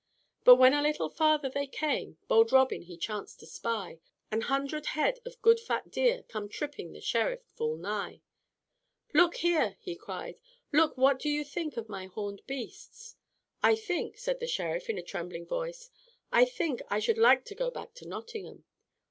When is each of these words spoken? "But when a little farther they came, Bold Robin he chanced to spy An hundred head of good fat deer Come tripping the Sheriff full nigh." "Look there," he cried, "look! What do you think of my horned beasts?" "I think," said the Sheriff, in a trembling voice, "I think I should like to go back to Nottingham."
"But 0.43 0.55
when 0.55 0.73
a 0.73 0.81
little 0.81 1.09
farther 1.11 1.47
they 1.47 1.67
came, 1.67 2.17
Bold 2.27 2.51
Robin 2.51 2.81
he 2.81 2.97
chanced 2.97 3.39
to 3.41 3.45
spy 3.45 3.99
An 4.31 4.41
hundred 4.41 4.87
head 4.97 5.19
of 5.27 5.39
good 5.43 5.59
fat 5.59 5.91
deer 5.91 6.23
Come 6.27 6.49
tripping 6.49 6.91
the 6.91 6.99
Sheriff 7.01 7.43
full 7.53 7.77
nigh." 7.77 8.23
"Look 9.13 9.41
there," 9.43 9.77
he 9.79 9.95
cried, 9.95 10.39
"look! 10.71 10.97
What 10.97 11.19
do 11.19 11.29
you 11.29 11.43
think 11.43 11.77
of 11.77 11.87
my 11.87 12.07
horned 12.07 12.41
beasts?" 12.47 13.15
"I 13.61 13.75
think," 13.75 14.17
said 14.17 14.39
the 14.39 14.47
Sheriff, 14.47 14.89
in 14.89 14.97
a 14.97 15.03
trembling 15.03 15.45
voice, 15.45 15.91
"I 16.31 16.45
think 16.45 16.81
I 16.89 16.97
should 16.97 17.19
like 17.19 17.45
to 17.45 17.53
go 17.53 17.69
back 17.69 17.93
to 17.93 18.07
Nottingham." 18.07 18.65